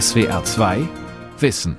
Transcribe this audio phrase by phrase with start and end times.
[0.00, 0.88] SWR 2
[1.38, 1.76] Wissen.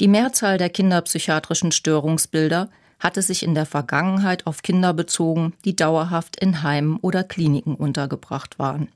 [0.00, 2.70] Die Mehrzahl der kinderpsychiatrischen Störungsbilder
[3.00, 8.58] hatte sich in der Vergangenheit auf Kinder bezogen, die dauerhaft in Heimen oder Kliniken untergebracht
[8.58, 8.88] waren.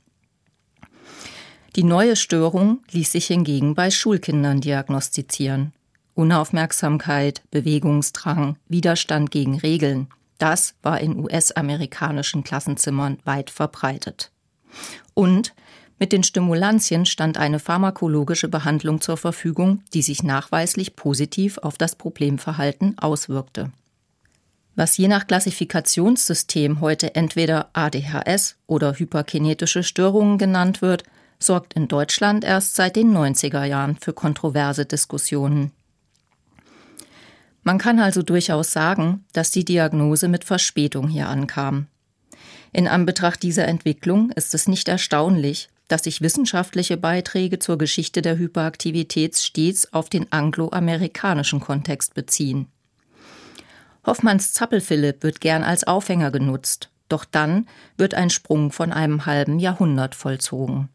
[1.75, 5.73] Die neue Störung ließ sich hingegen bei Schulkindern diagnostizieren.
[6.15, 14.31] Unaufmerksamkeit, Bewegungsdrang, Widerstand gegen Regeln, das war in US-amerikanischen Klassenzimmern weit verbreitet.
[15.15, 15.55] Und
[15.99, 21.97] mit den Stimulantien stand eine pharmakologische Behandlung zur Verfügung, die sich nachweislich positiv auf das
[21.97, 23.73] Problemverhalten auswirkte
[24.75, 31.05] was je nach Klassifikationssystem heute entweder ADHS oder hyperkinetische Störungen genannt wird,
[31.43, 35.73] sorgt in Deutschland erst seit den 90er Jahren für kontroverse Diskussionen.
[37.63, 41.87] Man kann also durchaus sagen, dass die Diagnose mit Verspätung hier ankam.
[42.73, 48.39] In Anbetracht dieser Entwicklung ist es nicht erstaunlich, dass sich wissenschaftliche Beiträge zur Geschichte der
[48.39, 52.69] Hyperaktivität stets auf den angloamerikanischen Kontext beziehen.
[54.05, 59.59] Hoffmanns Zappelphilipp wird gern als Aufhänger genutzt, doch dann wird ein Sprung von einem halben
[59.59, 60.89] Jahrhundert vollzogen.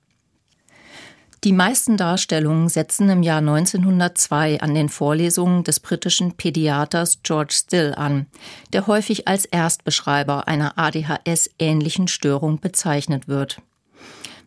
[1.44, 7.94] Die meisten Darstellungen setzen im Jahr 1902 an den Vorlesungen des britischen Pädiaters George Still
[7.96, 8.26] an,
[8.74, 13.62] der häufig als Erstbeschreiber einer ADHS-ähnlichen Störung bezeichnet wird.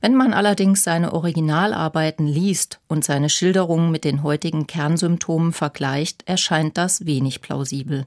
[0.01, 6.77] Wenn man allerdings seine Originalarbeiten liest und seine Schilderungen mit den heutigen Kernsymptomen vergleicht, erscheint
[6.77, 8.07] das wenig plausibel.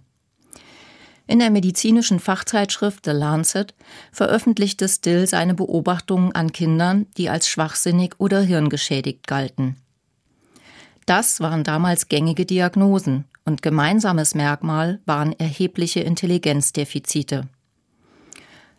[1.26, 3.74] In der medizinischen Fachzeitschrift The Lancet
[4.12, 9.78] veröffentlichte Still seine Beobachtungen an Kindern, die als schwachsinnig oder hirngeschädigt galten.
[11.06, 17.48] Das waren damals gängige Diagnosen und gemeinsames Merkmal waren erhebliche Intelligenzdefizite.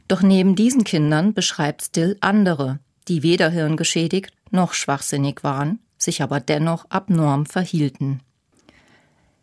[0.08, 6.40] Doch neben diesen Kindern beschreibt Still andere, die weder hirngeschädigt noch schwachsinnig waren, sich aber
[6.40, 8.20] dennoch abnorm verhielten.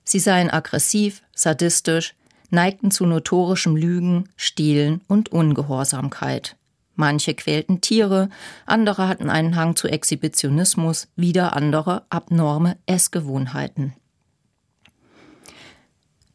[0.04, 2.16] Sie seien aggressiv, sadistisch,
[2.52, 6.56] neigten zu notorischem Lügen, Stehlen und Ungehorsamkeit.
[6.96, 8.30] Manche quälten Tiere,
[8.66, 13.94] andere hatten einen Hang zu Exhibitionismus, wieder andere abnorme Essgewohnheiten.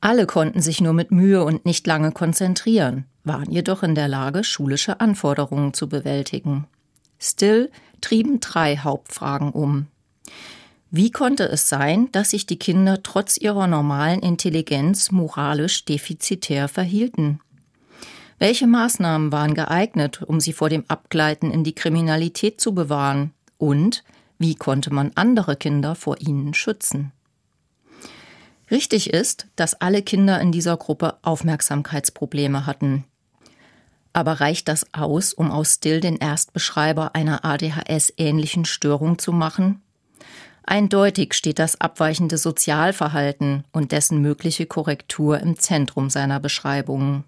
[0.01, 4.45] Alle konnten sich nur mit Mühe und nicht lange konzentrieren, waren jedoch in der Lage,
[4.45, 6.67] schulische Anforderungen zu bewältigen.
[7.19, 7.71] Still
[8.01, 9.87] trieben drei Hauptfragen um.
[10.97, 17.39] Wie konnte es sein, dass sich die Kinder trotz ihrer normalen Intelligenz moralisch defizitär verhielten?
[18.39, 23.35] Welche Maßnahmen waren geeignet, um sie vor dem Abgleiten in die Kriminalität zu bewahren?
[23.59, 24.05] Und
[24.39, 27.13] wie konnte man andere Kinder vor ihnen schützen?
[28.71, 33.05] Richtig ist, dass alle Kinder in dieser Gruppe Aufmerksamkeitsprobleme hatten.
[34.15, 39.83] Aber reicht das aus, um aus Still den Erstbeschreiber einer ADHS-ähnlichen Störung zu machen?
[40.67, 47.23] Eindeutig steht das abweichende Sozialverhalten und dessen mögliche Korrektur im Zentrum seiner Beschreibungen.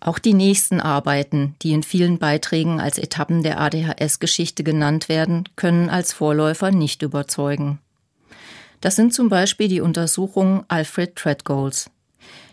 [0.00, 5.90] Auch die nächsten Arbeiten, die in vielen Beiträgen als Etappen der ADHS-Geschichte genannt werden, können
[5.90, 7.78] als Vorläufer nicht überzeugen.
[8.80, 11.90] Das sind zum Beispiel die Untersuchungen Alfred Treadgoals.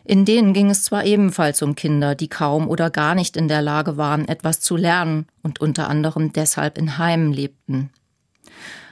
[0.04, 3.62] In denen ging es zwar ebenfalls um Kinder, die kaum oder gar nicht in der
[3.62, 7.92] Lage waren, etwas zu lernen und unter anderem deshalb in Heimen lebten.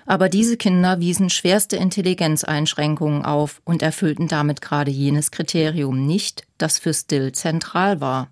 [0.05, 6.79] Aber diese Kinder wiesen schwerste Intelligenzeinschränkungen auf und erfüllten damit gerade jenes Kriterium nicht, das
[6.79, 8.29] für Still zentral war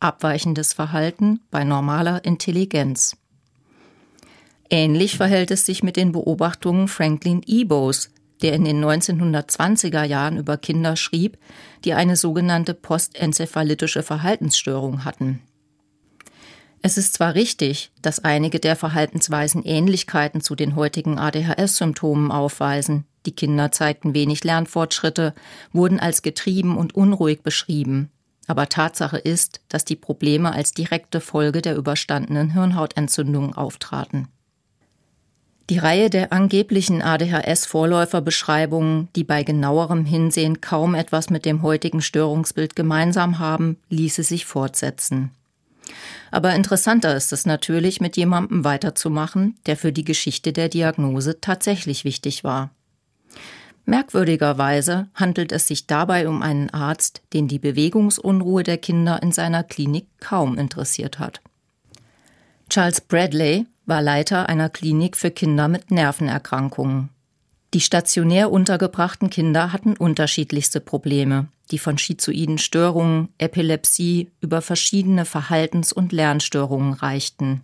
[0.00, 3.16] abweichendes Verhalten bei normaler Intelligenz.
[4.70, 8.10] Ähnlich verhält es sich mit den Beobachtungen Franklin Ebos,
[8.42, 11.38] der in den 1920er Jahren über Kinder schrieb,
[11.84, 15.40] die eine sogenannte postenzephalitische Verhaltensstörung hatten.
[16.80, 23.04] Es ist zwar richtig, dass einige der Verhaltensweisen Ähnlichkeiten zu den heutigen ADHS-Symptomen aufweisen.
[23.26, 25.34] Die Kinder zeigten wenig Lernfortschritte,
[25.72, 28.10] wurden als getrieben und unruhig beschrieben.
[28.46, 34.28] Aber Tatsache ist, dass die Probleme als direkte Folge der überstandenen Hirnhautentzündung auftraten.
[35.68, 42.74] Die Reihe der angeblichen ADHS-Vorläuferbeschreibungen, die bei genauerem Hinsehen kaum etwas mit dem heutigen Störungsbild
[42.74, 45.32] gemeinsam haben, ließe sich fortsetzen.
[46.30, 52.04] Aber interessanter ist es natürlich, mit jemandem weiterzumachen, der für die Geschichte der Diagnose tatsächlich
[52.04, 52.70] wichtig war.
[53.88, 59.64] Merkwürdigerweise handelt es sich dabei um einen Arzt, den die Bewegungsunruhe der Kinder in seiner
[59.64, 61.40] Klinik kaum interessiert hat.
[62.68, 67.08] Charles Bradley war Leiter einer Klinik für Kinder mit Nervenerkrankungen.
[67.72, 75.92] Die stationär untergebrachten Kinder hatten unterschiedlichste Probleme, die von schizoiden Störungen, Epilepsie über verschiedene Verhaltens-
[75.92, 77.62] und Lernstörungen reichten.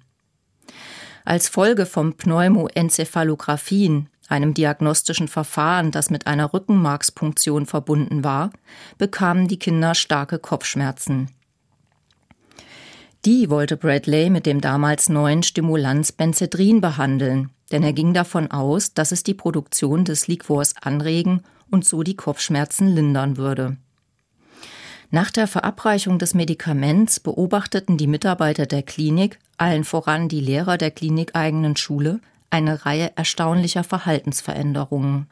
[1.25, 8.51] Als Folge von Pneumoenzephalographien, einem diagnostischen Verfahren, das mit einer Rückenmarkspunktion verbunden war,
[8.99, 11.31] bekamen die Kinder starke Kopfschmerzen.
[13.25, 18.93] Die wollte Bradley mit dem damals neuen Stimulanz Benzedrin behandeln, denn er ging davon aus,
[18.93, 23.79] dass es die Produktion des Liquors anregen und so die Kopfschmerzen lindern würde.
[25.11, 30.91] Nach der Verabreichung des Medikaments beobachteten die Mitarbeiter der Klinik, allen voran die Lehrer der
[30.91, 32.21] klinikeigenen Schule,
[32.51, 35.29] eine Reihe erstaunlicher Verhaltensveränderungen.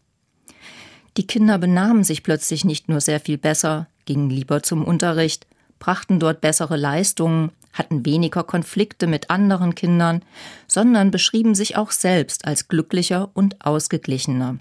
[1.17, 5.47] Die Kinder benahmen sich plötzlich nicht nur sehr viel besser, gingen lieber zum Unterricht,
[5.79, 10.23] brachten dort bessere Leistungen, hatten weniger Konflikte mit anderen Kindern,
[10.67, 14.59] sondern beschrieben sich auch selbst als glücklicher und ausgeglichener.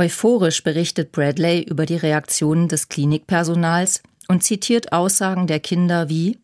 [0.00, 6.38] Euphorisch berichtet Bradley über die Reaktionen des Klinikpersonals und zitiert Aussagen der Kinder wie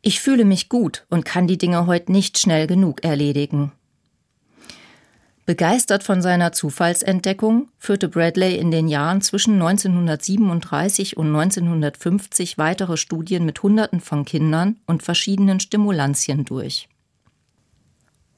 [0.00, 3.72] ich fühle mich gut und kann die Dinge heute nicht schnell genug erledigen.
[5.44, 13.44] Begeistert von seiner Zufallsentdeckung führte Bradley in den Jahren zwischen 1937 und 1950 weitere Studien
[13.44, 16.88] mit Hunderten von Kindern und verschiedenen Stimulantien durch.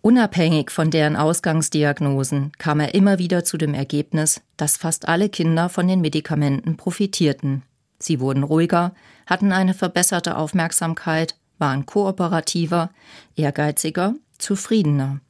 [0.02, 5.68] Unabhängig von deren Ausgangsdiagnosen kam er immer wieder zu dem Ergebnis, dass fast alle Kinder
[5.68, 7.62] von den Medikamenten profitierten.
[8.00, 8.94] Sie wurden ruhiger,
[9.26, 12.90] hatten eine verbesserte Aufmerksamkeit waren kooperativer,
[13.36, 15.20] ehrgeiziger, zufriedener.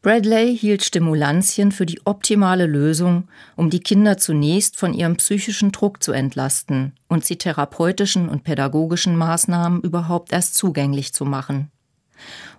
[0.00, 6.02] Bradley hielt Stimulantien für die optimale Lösung, um die Kinder zunächst von ihrem psychischen Druck
[6.02, 11.70] zu entlasten und sie therapeutischen und pädagogischen Maßnahmen überhaupt erst zugänglich zu machen.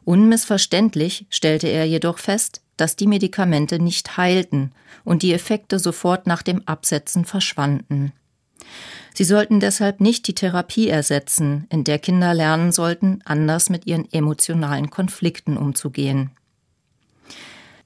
[0.05, 4.71] Unmissverständlich stellte er jedoch fest, dass die Medikamente nicht heilten
[5.03, 8.11] und die Effekte sofort nach dem Absetzen verschwanden.
[9.13, 14.11] Sie sollten deshalb nicht die Therapie ersetzen, in der Kinder lernen sollten, anders mit ihren
[14.11, 16.31] emotionalen Konflikten umzugehen.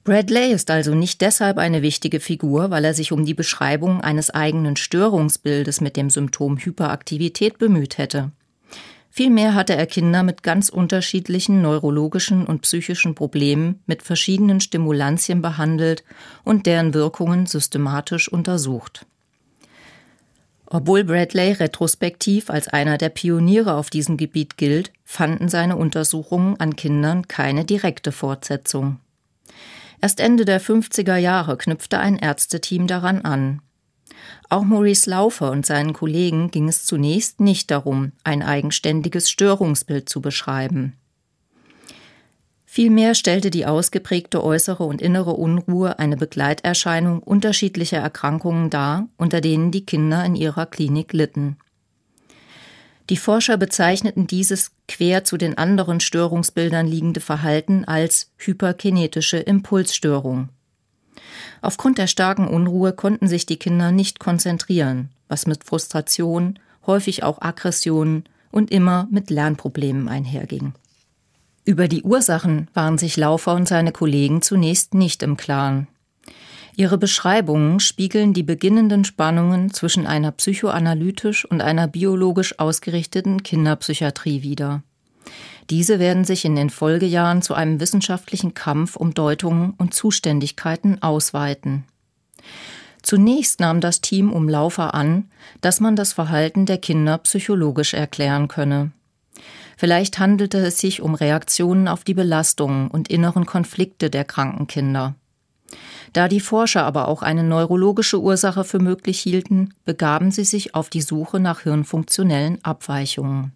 [0.04, 4.30] Bradley ist also nicht deshalb eine wichtige Figur, weil er sich um die Beschreibung eines
[4.30, 8.30] eigenen Störungsbildes mit dem Symptom Hyperaktivität bemüht hätte.
[9.18, 16.04] Vielmehr hatte er Kinder mit ganz unterschiedlichen neurologischen und psychischen Problemen mit verschiedenen Stimulantien behandelt
[16.44, 19.06] und deren Wirkungen systematisch untersucht.
[20.66, 26.76] Obwohl Bradley retrospektiv als einer der Pioniere auf diesem Gebiet gilt, fanden seine Untersuchungen an
[26.76, 29.00] Kindern keine direkte Fortsetzung.
[30.00, 33.62] Erst Ende der 50er Jahre knüpfte ein Ärzteteam daran an.
[34.48, 40.20] Auch Maurice Laufer und seinen Kollegen ging es zunächst nicht darum, ein eigenständiges Störungsbild zu
[40.20, 40.94] beschreiben.
[42.64, 49.70] Vielmehr stellte die ausgeprägte äußere und innere Unruhe eine Begleiterscheinung unterschiedlicher Erkrankungen dar, unter denen
[49.70, 51.56] die Kinder in ihrer Klinik litten.
[53.10, 60.50] Die Forscher bezeichneten dieses quer zu den anderen Störungsbildern liegende Verhalten als hyperkinetische Impulsstörung.
[61.60, 67.42] Aufgrund der starken Unruhe konnten sich die Kinder nicht konzentrieren, was mit Frustration, häufig auch
[67.42, 70.72] Aggressionen und immer mit Lernproblemen einherging.
[71.64, 75.86] Über die Ursachen waren sich Laufer und seine Kollegen zunächst nicht im Klaren.
[76.76, 84.82] Ihre Beschreibungen spiegeln die beginnenden Spannungen zwischen einer psychoanalytisch und einer biologisch ausgerichteten Kinderpsychiatrie wider.
[85.70, 91.84] Diese werden sich in den Folgejahren zu einem wissenschaftlichen Kampf um Deutungen und Zuständigkeiten ausweiten.
[93.02, 95.30] Zunächst nahm das Team um Laufer an,
[95.60, 98.92] dass man das Verhalten der Kinder psychologisch erklären könne.
[99.76, 105.14] Vielleicht handelte es sich um Reaktionen auf die Belastungen und inneren Konflikte der kranken Kinder.
[106.12, 110.88] Da die Forscher aber auch eine neurologische Ursache für möglich hielten, begaben sie sich auf
[110.88, 113.52] die Suche nach hirnfunktionellen Abweichungen.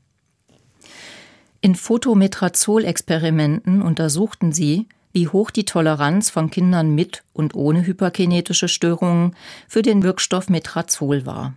[1.64, 9.36] In Photometrazol-Experimenten untersuchten sie, wie hoch die Toleranz von Kindern mit und ohne hyperkinetische Störungen
[9.68, 11.54] für den Wirkstoff Metrazol war.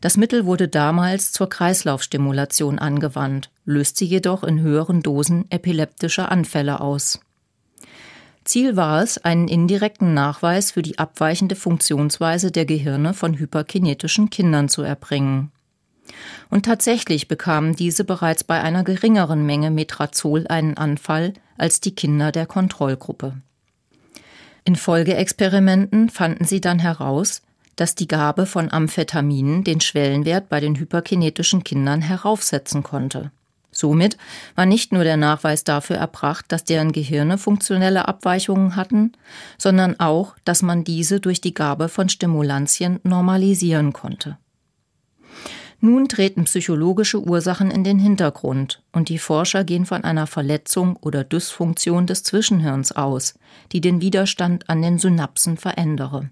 [0.00, 6.80] Das Mittel wurde damals zur Kreislaufstimulation angewandt, löst sie jedoch in höheren Dosen epileptische Anfälle
[6.80, 7.20] aus.
[8.42, 14.68] Ziel war es, einen indirekten Nachweis für die abweichende Funktionsweise der Gehirne von hyperkinetischen Kindern
[14.68, 15.52] zu erbringen.
[16.50, 22.32] Und tatsächlich bekamen diese bereits bei einer geringeren Menge Metrazol einen Anfall als die Kinder
[22.32, 23.34] der Kontrollgruppe.
[24.64, 27.42] In Folgeexperimenten fanden sie dann heraus,
[27.76, 33.30] dass die Gabe von Amphetaminen den Schwellenwert bei den hyperkinetischen Kindern heraufsetzen konnte.
[33.70, 34.16] Somit
[34.54, 39.12] war nicht nur der Nachweis dafür erbracht, dass deren Gehirne funktionelle Abweichungen hatten,
[39.58, 44.38] sondern auch, dass man diese durch die Gabe von Stimulantien normalisieren konnte.
[45.80, 51.22] Nun treten psychologische Ursachen in den Hintergrund und die Forscher gehen von einer Verletzung oder
[51.22, 53.34] Dysfunktion des Zwischenhirns aus,
[53.72, 56.30] die den Widerstand an den Synapsen verändere.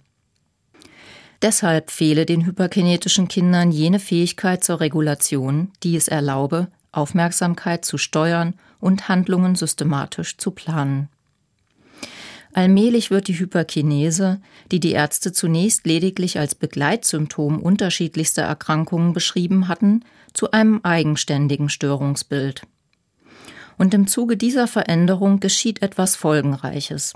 [1.42, 8.54] Deshalb fehle den hyperkinetischen Kindern jene Fähigkeit zur Regulation, die es erlaube, Aufmerksamkeit zu steuern
[8.80, 11.10] und Handlungen systematisch zu planen.
[12.54, 20.04] Allmählich wird die Hyperkinese, die die Ärzte zunächst lediglich als Begleitsymptom unterschiedlichster Erkrankungen beschrieben hatten,
[20.32, 22.62] zu einem eigenständigen Störungsbild.
[23.76, 27.14] Und im Zuge dieser Veränderung geschieht etwas Folgenreiches.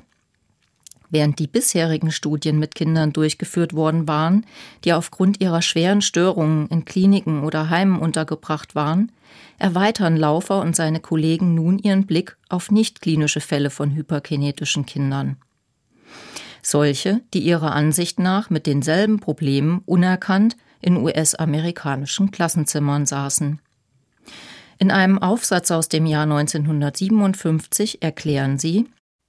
[1.11, 4.45] Während die bisherigen Studien mit Kindern durchgeführt worden waren,
[4.85, 9.11] die aufgrund ihrer schweren Störungen in Kliniken oder Heimen untergebracht waren,
[9.59, 15.37] erweitern Laufer und seine Kollegen nun ihren Blick auf nicht-klinische Fälle von hyperkinetischen Kindern.
[16.63, 23.61] Solche, die ihrer Ansicht nach mit denselben Problemen unerkannt in US-amerikanischen Klassenzimmern saßen.
[24.79, 28.87] In einem Aufsatz aus dem Jahr 1957 erklären sie,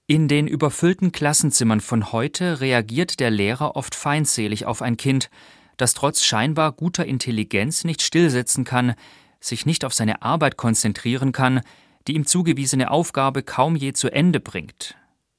[0.10, 5.30] in den überfüllten Klassenzimmern von heute reagiert der Lehrer oft feindselig auf ein Kind,
[5.78, 8.96] das trotz scheinbar guter Intelligenz nicht stillsitzen kann,
[9.40, 11.62] sich nicht auf seine Arbeit konzentrieren kann,
[12.08, 14.96] die ihm zugewiesene Aufgabe kaum je zu Ende bringt.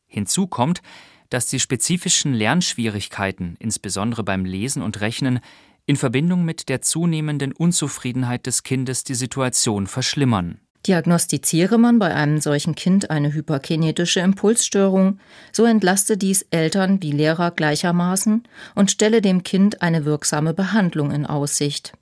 [0.07, 0.83] Hinzu kommt,
[1.31, 5.41] dass die spezifischen Lernschwierigkeiten, insbesondere beim Lesen und Rechnen,
[5.85, 10.61] in Verbindung mit der zunehmenden Unzufriedenheit des Kindes die Situation verschlimmern.
[10.87, 15.19] Diagnostiziere man bei einem solchen Kind eine hyperkinetische Impulsstörung,
[15.53, 18.45] so entlaste dies Eltern wie Lehrer gleichermaßen
[18.75, 21.93] und stelle dem Kind eine wirksame Behandlung in Aussicht.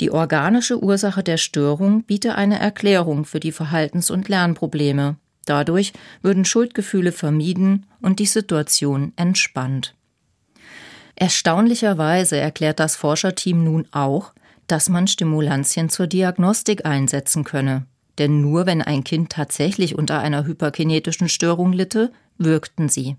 [0.00, 5.16] Die organische Ursache der Störung biete eine Erklärung für die Verhaltens- und Lernprobleme.
[5.46, 9.94] Dadurch würden Schuldgefühle vermieden und die Situation entspannt.
[11.16, 14.32] Erstaunlicherweise erklärt das Forscherteam nun auch,
[14.66, 17.86] dass man Stimulantien zur Diagnostik einsetzen könne.
[18.18, 23.16] Denn nur wenn ein Kind tatsächlich unter einer hyperkinetischen Störung litte, wirkten sie.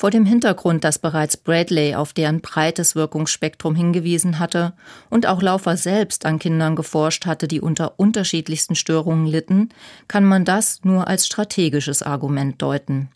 [0.00, 4.72] Vor dem Hintergrund, dass bereits Bradley auf deren breites Wirkungsspektrum hingewiesen hatte
[5.10, 9.68] und auch Laufer selbst an Kindern geforscht hatte, die unter unterschiedlichsten Störungen litten,
[10.08, 13.10] kann man das nur als strategisches Argument deuten.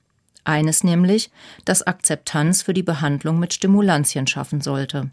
[0.45, 1.31] Eines nämlich,
[1.65, 5.11] das Akzeptanz für die Behandlung mit Stimulantien schaffen sollte.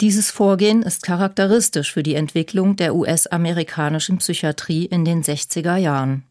[0.00, 6.22] Dieses Vorgehen ist charakteristisch für die Entwicklung der US-amerikanischen Psychiatrie in den 60er Jahren.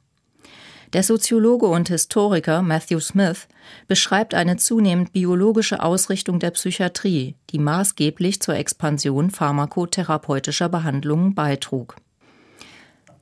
[0.94, 3.50] Der Soziologe und Historiker Matthew Smith
[3.90, 11.98] beschreibt eine zunehmend biologische Ausrichtung der Psychiatrie, die maßgeblich zur Expansion pharmakotherapeutischer Behandlungen beitrug.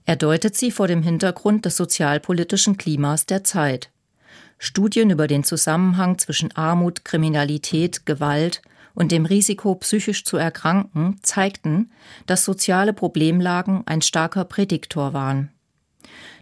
[0.05, 3.89] Er deutet sie vor dem Hintergrund des sozialpolitischen Klimas der Zeit.
[4.59, 8.61] Studien über den Zusammenhang zwischen Armut, Kriminalität, Gewalt
[8.95, 11.91] und dem Risiko, psychisch zu erkranken, zeigten,
[12.25, 15.51] dass soziale Problemlagen ein starker Prädiktor waren.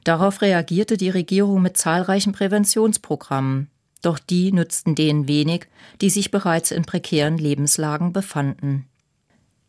[0.03, 3.69] Darauf reagierte die Regierung mit zahlreichen Präventionsprogrammen,
[4.01, 5.67] doch die nützten denen wenig,
[6.01, 8.85] die sich bereits in prekären Lebenslagen befanden.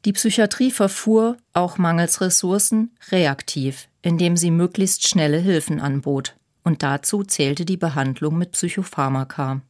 [0.05, 7.23] Die Psychiatrie verfuhr, auch mangels Ressourcen, reaktiv, indem sie möglichst schnelle Hilfen anbot, und dazu
[7.23, 9.63] zählte die Behandlung mit Psychopharmaka.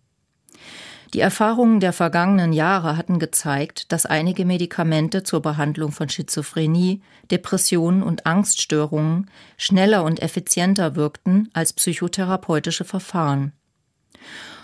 [1.14, 8.02] Die Erfahrungen der vergangenen Jahre hatten gezeigt, dass einige Medikamente zur Behandlung von Schizophrenie, Depressionen
[8.02, 13.52] und Angststörungen schneller und effizienter wirkten als psychotherapeutische Verfahren.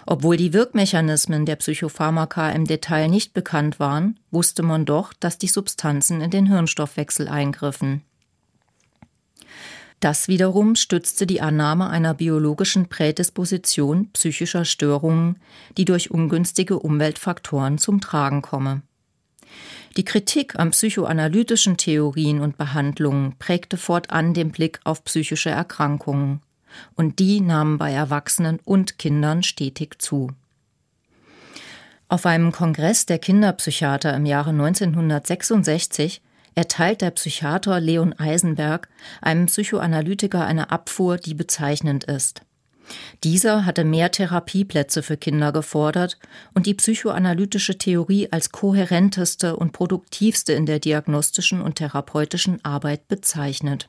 [0.06, 5.46] Obwohl die Wirkmechanismen der Psychopharmaka im Detail nicht bekannt waren, wusste man doch, dass die
[5.46, 8.02] Substanzen in den Hirnstoffwechsel eingriffen.
[10.00, 15.36] Das wiederum stützte die Annahme einer biologischen Prädisposition psychischer Störungen,
[15.76, 18.80] die durch ungünstige Umweltfaktoren zum Tragen komme.
[19.98, 26.40] Die Kritik an psychoanalytischen Theorien und Behandlungen prägte fortan den Blick auf psychische Erkrankungen,
[26.94, 30.30] und die nahmen bei Erwachsenen und Kindern stetig zu.
[32.08, 36.22] Auf einem Kongress der Kinderpsychiater im Jahre 1966
[36.54, 38.88] erteilt der Psychiater Leon Eisenberg
[39.20, 42.42] einem Psychoanalytiker eine Abfuhr, die bezeichnend ist.
[43.22, 46.18] Dieser hatte mehr Therapieplätze für Kinder gefordert
[46.54, 53.88] und die psychoanalytische Theorie als kohärenteste und produktivste in der diagnostischen und therapeutischen Arbeit bezeichnet.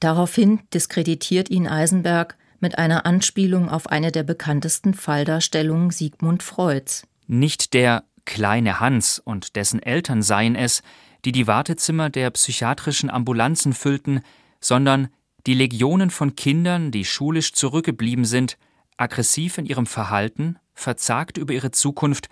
[0.00, 7.06] Daraufhin diskreditiert ihn Eisenberg mit einer Anspielung auf eine der bekanntesten Falldarstellungen Sigmund Freuds.
[7.26, 10.82] Nicht der kleine Hans und dessen Eltern seien es,
[11.24, 14.20] die die Wartezimmer der psychiatrischen Ambulanzen füllten,
[14.60, 15.08] sondern
[15.46, 18.56] die Legionen von Kindern, die schulisch zurückgeblieben sind,
[18.96, 22.28] aggressiv in ihrem Verhalten, verzagt über ihre Zukunft,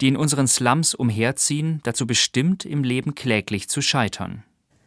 [0.00, 4.44] die in unseren Slums umherziehen, dazu bestimmt, im Leben kläglich zu scheitern.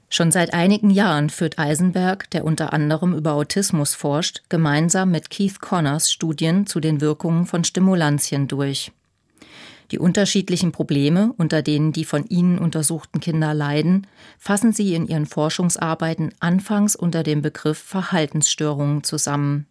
[0.09, 5.59] Schon seit einigen Jahren führt Eisenberg, der unter anderem über Autismus forscht, gemeinsam mit Keith
[5.59, 8.91] Connors Studien zu den Wirkungen von Stimulantien durch.
[9.91, 14.07] Die unterschiedlichen Probleme, unter denen die von ihnen untersuchten Kinder leiden,
[14.39, 19.67] fassen sie in ihren Forschungsarbeiten anfangs unter dem Begriff Verhaltensstörungen zusammen.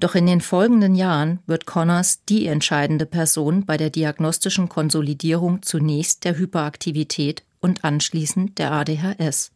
[0.00, 6.24] Doch in den folgenden Jahren wird Connors die entscheidende Person bei der diagnostischen Konsolidierung zunächst
[6.24, 9.50] der Hyperaktivität und anschließend der ADHS.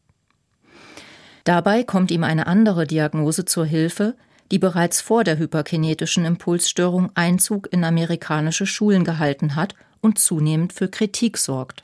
[1.44, 4.16] Dabei kommt ihm eine andere Diagnose zur Hilfe,
[4.52, 10.88] die bereits vor der hyperkinetischen Impulsstörung Einzug in amerikanische Schulen gehalten hat und zunehmend für
[10.88, 11.82] Kritik sorgt.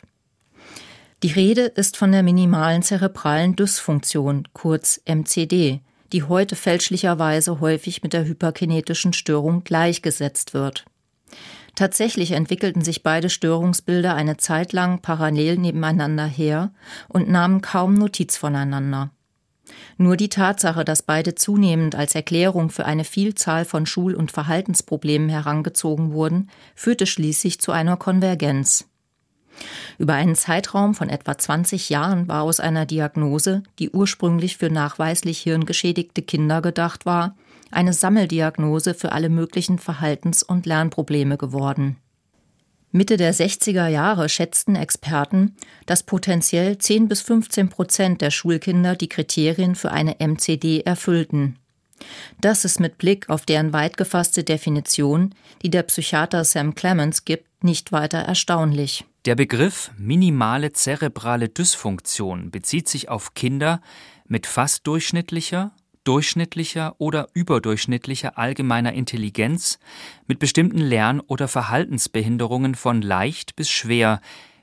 [1.23, 5.81] Die Rede ist von der minimalen zerebralen Dysfunktion, kurz MCD,
[6.13, 10.85] die heute fälschlicherweise häufig mit der hyperkinetischen Störung gleichgesetzt wird.
[11.75, 16.73] Tatsächlich entwickelten sich beide Störungsbilder eine Zeit lang parallel nebeneinander her
[17.09, 19.11] und nahmen kaum Notiz voneinander.
[19.97, 25.29] Nur die Tatsache, dass beide zunehmend als Erklärung für eine Vielzahl von Schul- und Verhaltensproblemen
[25.29, 28.89] herangezogen wurden, führte schließlich zu einer Konvergenz.
[29.99, 35.41] Über einen Zeitraum von etwa 20 Jahren war aus einer Diagnose, die ursprünglich für nachweislich
[35.41, 37.35] hirngeschädigte Kinder gedacht war,
[37.71, 41.97] eine Sammeldiagnose für alle möglichen Verhaltens- und Lernprobleme geworden.
[42.91, 49.09] Mitte der 60er Jahre schätzten Experten, dass potenziell 10 bis 15 Prozent der Schulkinder die
[49.09, 51.59] Kriterien für eine MCD erfüllten.
[52.41, 57.65] Das ist mit Blick auf deren weit gefasste Definition, die der Psychiater Sam Clemens gibt,
[57.65, 59.05] nicht weiter erstaunlich.
[59.25, 63.83] Der Begriff minimale zerebrale Dysfunktion bezieht sich auf Kinder
[64.27, 65.73] mit fast durchschnittlicher
[66.05, 69.79] durchschnittlicher oder überdurchschnittlicher allgemeiner Intelligenz
[70.27, 74.21] mit bestimmten Lern- oder Verhaltensbehinderungen von leicht bis schwer,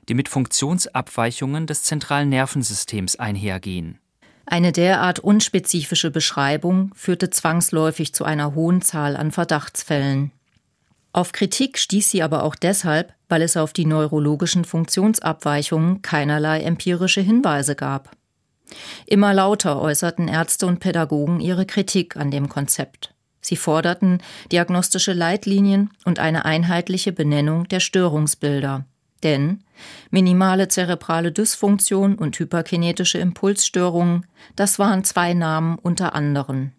[0.08, 3.98] die mit Funktionsabweichungen des zentralen Nervensystems einhergehen.
[4.46, 10.30] Eine derart unspezifische Beschreibung führte zwangsläufig zu einer hohen Zahl an Verdachtsfällen.
[11.12, 17.22] Auf Kritik stieß sie aber auch deshalb, weil es auf die neurologischen Funktionsabweichungen keinerlei empirische
[17.22, 18.10] Hinweise gab.
[19.06, 23.14] Immer lauter äußerten Ärzte und Pädagogen ihre Kritik an dem Konzept.
[23.40, 28.84] Sie forderten diagnostische Leitlinien und eine einheitliche Benennung der Störungsbilder.
[29.22, 29.60] Denn
[30.10, 34.26] minimale zerebrale Dysfunktion und hyperkinetische Impulsstörungen,
[34.56, 36.72] das waren zwei Namen unter anderen.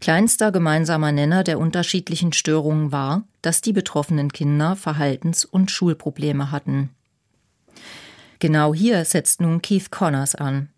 [0.00, 6.90] Kleinster gemeinsamer Nenner der unterschiedlichen Störungen war, dass die betroffenen Kinder Verhaltens- und Schulprobleme hatten.
[8.42, 10.68] Genau hier setzt nun Keith Connors an.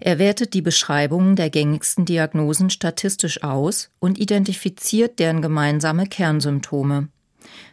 [0.00, 7.08] Er wertet die Beschreibungen der gängigsten Diagnosen statistisch aus und identifiziert deren gemeinsame Kernsymptome.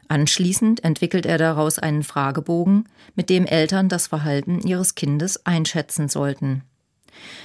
[0.09, 6.63] Anschließend entwickelt er daraus einen Fragebogen, mit dem Eltern das Verhalten ihres Kindes einschätzen sollten.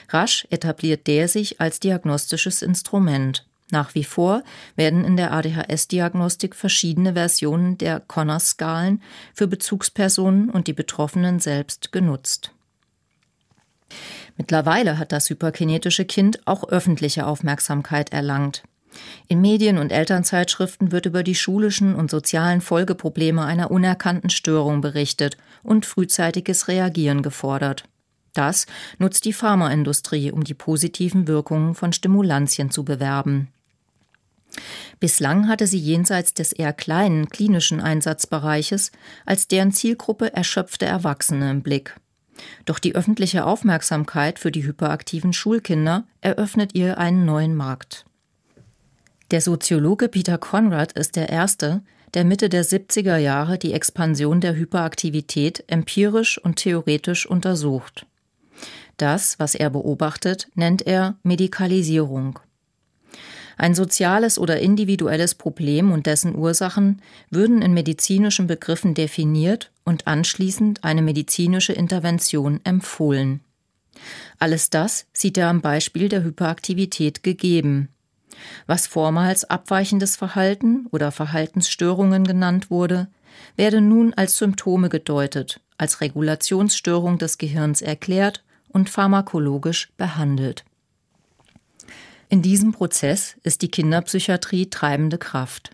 [0.09, 3.47] Rasch etabliert der sich als diagnostisches Instrument.
[3.71, 4.43] Nach wie vor
[4.77, 12.53] werden in der ADHS-Diagnostik verschiedene Versionen der Connors-Skalen für Bezugspersonen und die Betroffenen selbst genutzt.
[14.37, 18.65] Mittlerweile hat das hyperkinetische Kind auch öffentliche Aufmerksamkeit erlangt.
[19.29, 25.37] In Medien und Elternzeitschriften wird über die schulischen und sozialen Folgeprobleme einer unerkannten Störung berichtet
[25.63, 27.85] und frühzeitiges Reagieren gefordert.
[28.35, 28.67] Das
[28.99, 33.49] nutzt die Pharmaindustrie, um die positiven Wirkungen von Stimulantien zu bewerben.
[35.01, 38.93] Bislang hatte sie jenseits des eher kleinen klinischen Einsatzbereiches
[39.27, 41.97] als deren Zielgruppe erschöpfte Erwachsene im Blick.
[42.65, 48.05] Doch die öffentliche Aufmerksamkeit für die hyperaktiven Schulkinder eröffnet ihr einen neuen Markt.
[49.31, 51.83] Der Soziologe Peter Conrad ist der Erste,
[52.15, 58.07] der Mitte der 70er Jahre die Expansion der Hyperaktivität empirisch und theoretisch untersucht.
[58.97, 62.39] Das, was er beobachtet, nennt er Medikalisierung.
[63.57, 70.83] Ein soziales oder individuelles Problem und dessen Ursachen würden in medizinischen Begriffen definiert und anschließend
[70.83, 73.41] eine medizinische Intervention empfohlen.
[74.39, 77.89] Alles das sieht er am Beispiel der Hyperaktivität gegeben.
[78.67, 83.09] Was vormals abweichendes Verhalten oder Verhaltensstörungen genannt wurde,
[83.57, 90.65] werde nun als Symptome gedeutet, als Regulationsstörung des Gehirns erklärt und pharmakologisch behandelt.
[92.29, 95.71] In diesem Prozess ist die Kinderpsychiatrie treibende Kraft.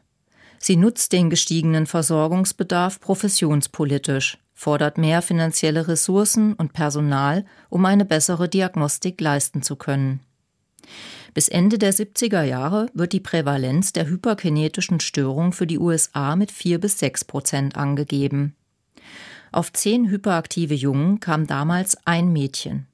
[0.58, 8.48] Sie nutzt den gestiegenen Versorgungsbedarf professionspolitisch, fordert mehr finanzielle Ressourcen und Personal, um eine bessere
[8.48, 10.20] Diagnostik leisten zu können.
[11.32, 16.50] Bis Ende der 70er Jahre wird die Prävalenz der hyperkinetischen Störung für die USA mit
[16.50, 18.54] 4 bis 6 Prozent angegeben.
[19.52, 22.86] Auf zehn hyperaktive Jungen kam damals ein Mädchen.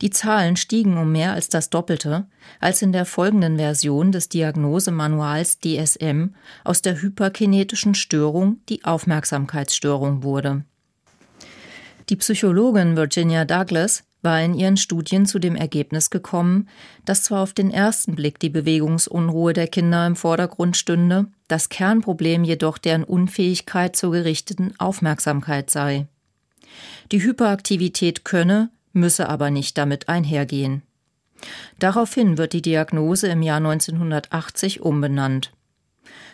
[0.00, 2.26] Die Zahlen stiegen um mehr als das Doppelte,
[2.60, 10.64] als in der folgenden Version des Diagnosemanuals DSM aus der hyperkinetischen Störung die Aufmerksamkeitsstörung wurde.
[12.08, 16.68] Die Psychologin Virginia Douglas war in ihren Studien zu dem Ergebnis gekommen,
[17.04, 22.44] dass zwar auf den ersten Blick die Bewegungsunruhe der Kinder im Vordergrund stünde, das Kernproblem
[22.44, 26.06] jedoch deren Unfähigkeit zur gerichteten Aufmerksamkeit sei.
[27.12, 30.82] Die Hyperaktivität könne, müsse aber nicht damit einhergehen.
[31.78, 35.52] Daraufhin wird die Diagnose im Jahr 1980 umbenannt.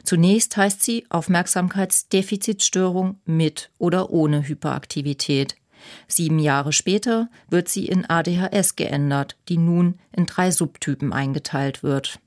[0.05, 5.57] Zunächst heißt sie Aufmerksamkeitsdefizitstörung mit oder ohne Hyperaktivität.
[6.09, 12.21] Sieben Jahre später wird sie in ADHS geändert, die nun in drei Subtypen eingeteilt wird.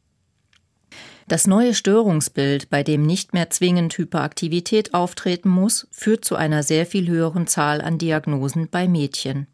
[1.28, 6.86] Das neue Störungsbild, bei dem nicht mehr zwingend Hyperaktivität auftreten muss, führt zu einer sehr
[6.86, 9.48] viel höheren Zahl an Diagnosen bei Mädchen.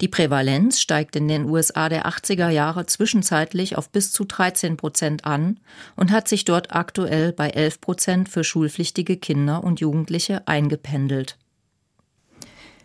[0.00, 5.24] Die Prävalenz steigt in den USA der 80er Jahre zwischenzeitlich auf bis zu 13 Prozent
[5.24, 5.58] an
[5.96, 11.38] und hat sich dort aktuell bei 11 Prozent für schulpflichtige Kinder und Jugendliche eingependelt.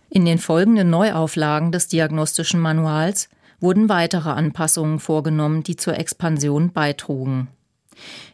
[0.09, 3.29] In den folgenden Neuauflagen des diagnostischen Manuals
[3.61, 7.47] wurden weitere Anpassungen vorgenommen, die zur Expansion beitrugen.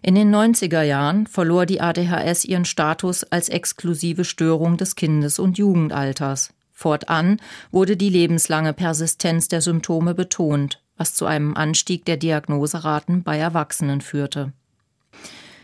[0.01, 5.57] In den 90er Jahren verlor die ADHS ihren Status als exklusive Störung des Kindes- und
[5.57, 6.53] Jugendalters.
[6.77, 13.39] Fortan wurde die lebenslange Persistenz der Symptome betont, was zu einem Anstieg der Diagnoseraten bei
[13.39, 14.53] Erwachsenen führte.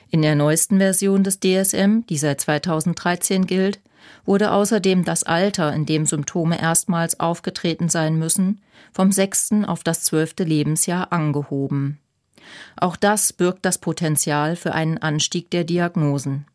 [0.09, 3.79] In der neuesten Version des DSM, die seit 2013 gilt,
[4.25, 10.01] wurde außerdem das Alter, in dem Symptome erstmals aufgetreten sein müssen, vom sechsten auf das
[10.01, 11.99] zwölfte Lebensjahr angehoben.
[12.75, 16.47] Auch das birgt das Potenzial für einen Anstieg der Diagnosen.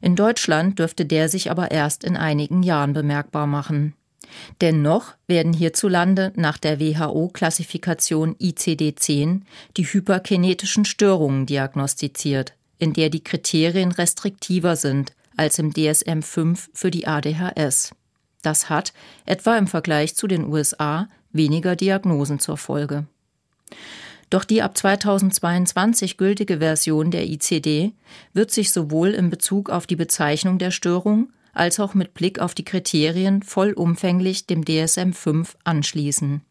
[0.00, 3.94] In Deutschland dürfte der sich aber erst in einigen Jahren bemerkbar machen.
[4.60, 9.42] Dennoch werden hierzulande nach der WHO-Klassifikation ICD-10
[9.76, 16.90] die hyperkinetischen Störungen diagnostiziert, in der die Kriterien restriktiver sind als im DSM 5 für
[16.90, 17.94] die ADHS.
[18.42, 18.92] Das hat,
[19.24, 23.06] etwa im Vergleich zu den USA, weniger Diagnosen zur Folge.
[24.30, 27.92] Doch die ab 2022 gültige Version der ICD
[28.32, 32.54] wird sich sowohl in Bezug auf die Bezeichnung der Störung als auch mit Blick auf
[32.54, 36.42] die Kriterien vollumfänglich dem DSM 5 anschließen.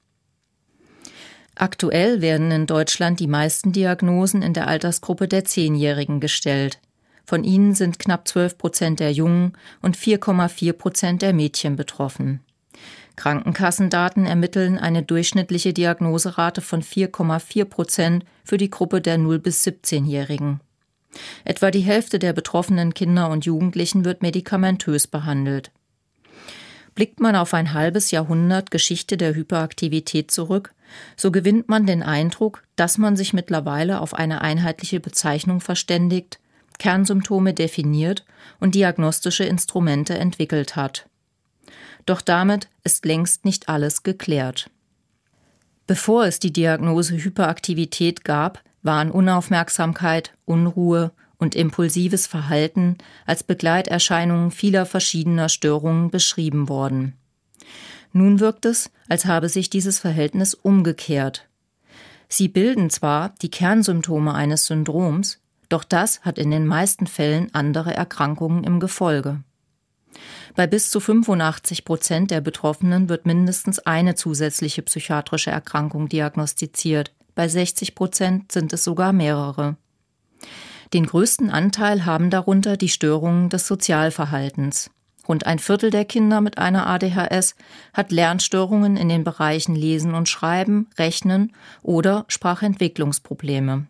[1.56, 6.80] Aktuell werden in Deutschland die meisten Diagnosen in der Altersgruppe der Zehnjährigen gestellt.
[7.26, 12.42] Von ihnen sind knapp 12 Prozent der Jungen und 4,4 Prozent der Mädchen betroffen.
[13.16, 20.60] Krankenkassendaten ermitteln eine durchschnittliche Diagnoserate von 4,4 Prozent für die Gruppe der 0 bis 17-Jährigen.
[21.46, 25.72] Etwa die Hälfte der betroffenen Kinder und Jugendlichen wird medikamentös behandelt.
[26.94, 30.74] Blickt man auf ein halbes Jahrhundert Geschichte der Hyperaktivität zurück,
[31.18, 36.40] so gewinnt man den Eindruck, dass man sich mittlerweile auf eine einheitliche Bezeichnung verständigt,
[36.80, 38.26] Kernsymptome definiert
[38.60, 41.08] und diagnostische Instrumente entwickelt hat.
[42.06, 44.70] Doch damit ist längst nicht alles geklärt.
[45.88, 54.86] Bevor es die Diagnose Hyperaktivität gab, waren Unaufmerksamkeit, Unruhe und impulsives Verhalten als Begleiterscheinungen vieler
[54.86, 57.14] verschiedener Störungen beschrieben worden.
[58.14, 61.48] Nun wirkt es, als habe sich dieses Verhältnis umgekehrt.
[62.30, 65.40] Sie bilden zwar die Kernsymptome eines Syndroms,
[65.70, 69.44] doch das hat in den meisten Fällen andere Erkrankungen im Gefolge.
[70.56, 77.14] Bei bis zu 85 Prozent der Betroffenen wird mindestens eine zusätzliche psychiatrische Erkrankung diagnostiziert.
[77.36, 79.76] Bei 60 Prozent sind es sogar mehrere.
[80.94, 84.92] Den größten Anteil haben darunter die Störungen des Sozialverhaltens.
[85.28, 87.56] Rund ein Viertel der Kinder mit einer ADHS
[87.94, 93.88] hat Lernstörungen in den Bereichen Lesen und Schreiben, Rechnen oder Sprachentwicklungsprobleme.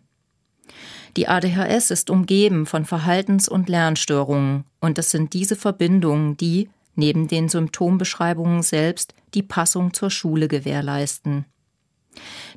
[1.16, 7.26] Die ADHS ist umgeben von Verhaltens- und Lernstörungen, und es sind diese Verbindungen, die, neben
[7.26, 11.46] den Symptombeschreibungen selbst, die Passung zur Schule gewährleisten.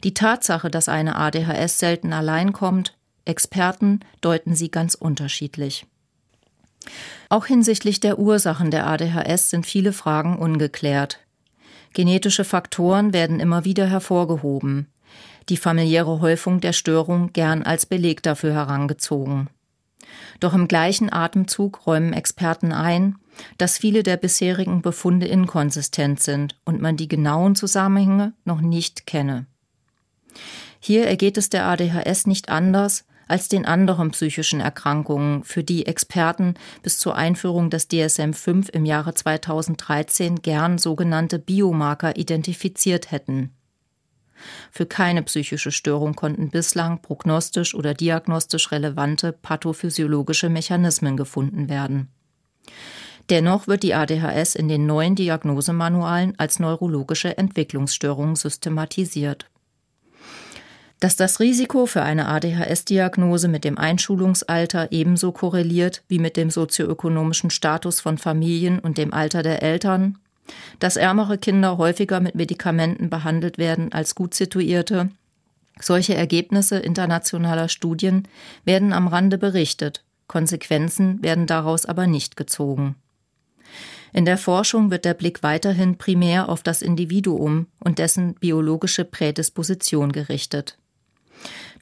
[0.03, 5.85] Die Tatsache, dass eine ADHS selten allein kommt, Experten deuten sie ganz unterschiedlich.
[7.29, 11.19] Auch hinsichtlich der Ursachen der ADHS sind viele Fragen ungeklärt.
[11.93, 14.87] Genetische Faktoren werden immer wieder hervorgehoben
[15.49, 19.49] die familiäre Häufung der Störung gern als Beleg dafür herangezogen.
[20.39, 23.15] Doch im gleichen Atemzug räumen Experten ein,
[23.57, 29.45] dass viele der bisherigen Befunde inkonsistent sind und man die genauen Zusammenhänge noch nicht kenne.
[30.79, 36.55] Hier ergeht es der ADHS nicht anders als den anderen psychischen Erkrankungen, für die Experten
[36.81, 43.51] bis zur Einführung des DSM-5 im Jahre 2013 gern sogenannte Biomarker identifiziert hätten.
[44.71, 52.09] Für keine psychische Störung konnten bislang prognostisch oder diagnostisch relevante pathophysiologische Mechanismen gefunden werden.
[53.29, 59.45] Dennoch wird die ADHS in den neuen Diagnosemanualen als neurologische Entwicklungsstörung systematisiert.
[60.99, 67.51] Dass das Risiko für eine ADHS-Diagnose mit dem Einschulungsalter ebenso korreliert wie mit dem sozioökonomischen
[67.51, 70.17] Status von Familien und dem Alter der Eltern,
[70.79, 75.09] dass ärmere Kinder häufiger mit Medikamenten behandelt werden als gut situierte.
[75.79, 78.27] Solche Ergebnisse internationaler Studien
[78.65, 82.95] werden am Rande berichtet, Konsequenzen werden daraus aber nicht gezogen.
[84.13, 90.11] In der Forschung wird der Blick weiterhin primär auf das Individuum und dessen biologische Prädisposition
[90.11, 90.77] gerichtet.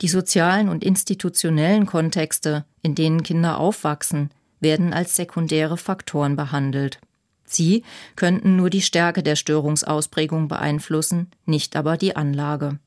[0.02, 7.00] Die sozialen und institutionellen Kontexte, in denen Kinder aufwachsen, werden als sekundäre Faktoren behandelt.
[7.48, 7.84] Sie
[8.16, 12.78] könnten nur die Stärke der Störungsausprägung beeinflussen, nicht aber die Anlage.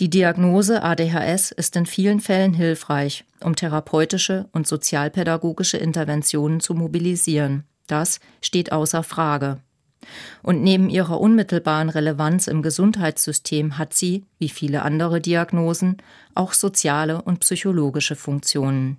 [0.00, 7.64] Die Diagnose ADHS ist in vielen Fällen hilfreich, um therapeutische und sozialpädagogische Interventionen zu mobilisieren.
[7.88, 9.58] Das steht außer Frage.
[10.42, 15.96] Und neben ihrer unmittelbaren Relevanz im Gesundheitssystem hat sie, wie viele andere Diagnosen,
[16.34, 18.98] auch soziale und psychologische Funktionen.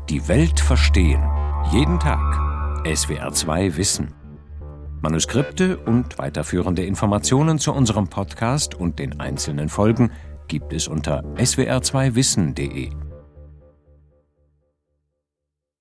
[0.09, 1.23] Die Welt verstehen.
[1.71, 2.85] Jeden Tag.
[2.85, 4.13] SWR2 Wissen.
[5.01, 10.11] Manuskripte und weiterführende Informationen zu unserem Podcast und den einzelnen Folgen
[10.47, 13.04] gibt es unter swr2wissen.de.